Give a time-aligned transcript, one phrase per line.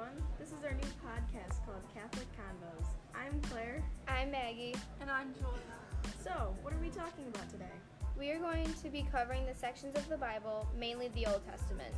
[0.00, 2.86] our new podcast called Catholic Convos.
[3.14, 3.82] I'm Claire.
[4.08, 4.74] I'm Maggie.
[5.00, 5.76] And I'm Julia.
[6.24, 7.76] So, what are we talking about today?
[8.18, 11.92] We are going to be covering the sections of the Bible, mainly the Old Testament.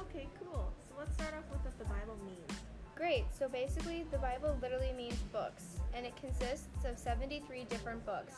[0.00, 0.72] Okay, cool.
[0.88, 2.60] So let's start off with what the Bible means.
[2.94, 8.34] Great, so basically, the Bible literally means books, and it consists of 73 different books,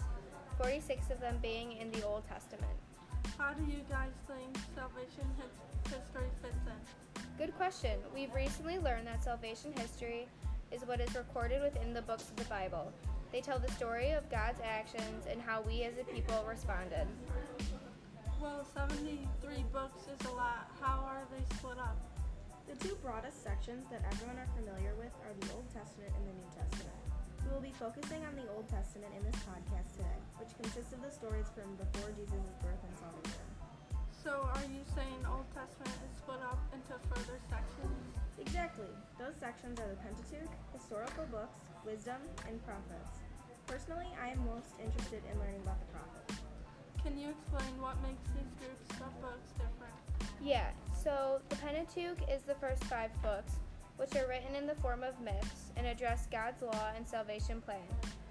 [0.62, 2.76] 46 of them being in the Old Testament.
[3.38, 5.26] How do you guys think salvation
[5.82, 7.13] history fits in?
[7.36, 7.98] Good question.
[8.14, 10.28] We've recently learned that salvation history
[10.70, 12.92] is what is recorded within the books of the Bible.
[13.32, 17.10] They tell the story of God's actions and how we as a people responded.
[18.40, 19.26] Well, 73
[19.72, 20.70] books is a lot.
[20.80, 21.98] How are they split up?
[22.70, 26.38] The two broadest sections that everyone are familiar with are the Old Testament and the
[26.38, 26.94] New Testament.
[27.42, 31.02] We will be focusing on the Old Testament in this podcast today, which consists of
[31.02, 33.46] the stories from before Jesus' birth and salvation.
[34.22, 35.93] So, are you saying Old Testament
[36.94, 37.98] is split up into further sections?
[38.40, 38.92] Exactly.
[39.18, 43.18] Those sections are the Pentateuch, historical books, wisdom, and prophets.
[43.66, 46.42] Personally, I am most interested in learning about the prophets.
[47.02, 49.96] Can you explain what makes these groups of books different?
[50.42, 53.52] Yeah, so the Pentateuch is the first five books,
[53.96, 57.84] which are written in the form of myths and address God's law and salvation plan.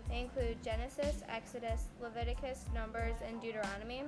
[0.10, 4.04] They include Genesis, Exodus, Leviticus, Numbers, and Deuteronomy.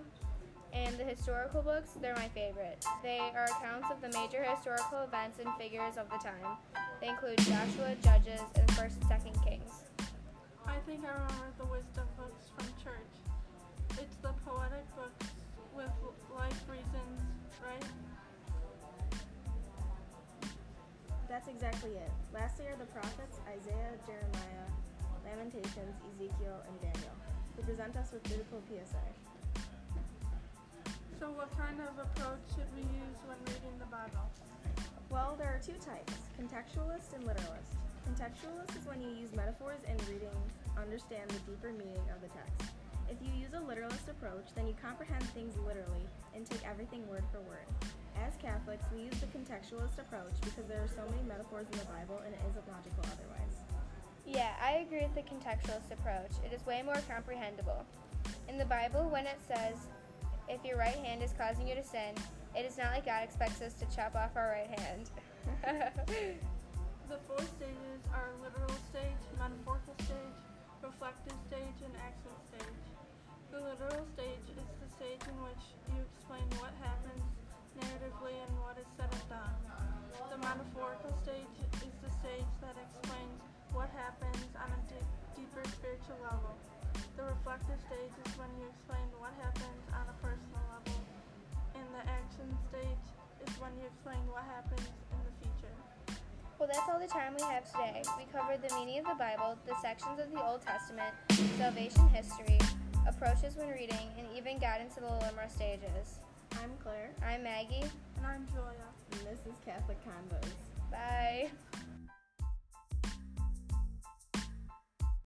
[0.76, 2.84] And the historical books, they're my favorite.
[3.02, 6.58] They are accounts of the major historical events and figures of the time.
[7.00, 9.72] They include Joshua, Judges, and 1st and 2nd Kings.
[10.68, 13.14] I think I remember the wisdom books from church.
[14.04, 15.32] It's the poetic books
[15.74, 15.92] with
[16.36, 17.24] life reasons,
[17.64, 17.86] right?
[21.30, 22.12] That's exactly it.
[22.34, 24.68] Lastly are the prophets Isaiah, Jeremiah,
[25.24, 27.16] Lamentations, Ezekiel, and Daniel,
[27.56, 29.35] who present us with biblical PSA.
[31.20, 34.28] So, what kind of approach should we use when reading the Bible?
[35.08, 37.72] Well, there are two types contextualist and literalist.
[38.04, 40.36] Contextualist is when you use metaphors and reading
[40.76, 42.76] understand the deeper meaning of the text.
[43.08, 46.04] If you use a literalist approach, then you comprehend things literally
[46.36, 47.64] and take everything word for word.
[48.20, 51.88] As Catholics, we use the contextualist approach because there are so many metaphors in the
[51.96, 53.56] Bible and it isn't logical otherwise.
[54.28, 56.36] Yeah, I agree with the contextualist approach.
[56.44, 57.88] It is way more comprehensible.
[58.52, 59.80] In the Bible, when it says,
[60.48, 62.14] if your right hand is causing you to sin,
[62.56, 65.10] it is not like God expects us to chop off our right hand.
[67.06, 70.42] The four stages are literal stage, metaphorical stage,
[70.82, 72.82] reflective stage, and action stage.
[73.54, 75.64] The literal stage is the stage in which
[75.94, 77.22] you explain what happens
[77.78, 79.54] narratively and what is said and done.
[80.34, 81.56] The metaphorical stage
[81.86, 83.38] is the stage that explains
[83.70, 84.82] what happens on a
[85.38, 86.58] deeper spiritual level.
[87.22, 89.55] The reflective stage is when you explain what happens
[96.86, 98.02] that's all the time we have today.
[98.18, 101.14] We covered the meaning of the Bible, the sections of the Old Testament,
[101.58, 102.60] salvation history,
[103.08, 106.20] approaches when reading, and even got into the limerick stages.
[106.62, 107.84] I'm Claire, I'm Maggie.
[108.18, 108.86] And I'm Julia.
[109.14, 110.50] and this is Catholic Convos.
[110.92, 111.50] Bye.